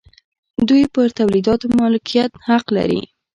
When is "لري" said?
2.77-3.01